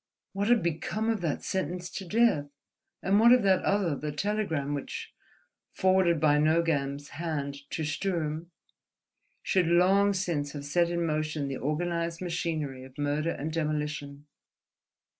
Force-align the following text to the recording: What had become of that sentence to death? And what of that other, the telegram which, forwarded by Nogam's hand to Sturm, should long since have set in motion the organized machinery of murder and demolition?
What 0.33 0.47
had 0.47 0.63
become 0.63 1.09
of 1.11 1.21
that 1.21 1.43
sentence 1.43 1.87
to 1.91 2.05
death? 2.05 2.47
And 3.03 3.19
what 3.19 3.31
of 3.31 3.43
that 3.43 3.61
other, 3.63 3.95
the 3.95 4.11
telegram 4.11 4.73
which, 4.73 5.13
forwarded 5.73 6.19
by 6.19 6.39
Nogam's 6.39 7.09
hand 7.09 7.57
to 7.69 7.83
Sturm, 7.83 8.49
should 9.43 9.67
long 9.67 10.13
since 10.13 10.53
have 10.53 10.65
set 10.65 10.89
in 10.89 11.05
motion 11.05 11.49
the 11.49 11.57
organized 11.57 12.19
machinery 12.19 12.83
of 12.83 12.97
murder 12.97 13.29
and 13.29 13.53
demolition? 13.53 14.25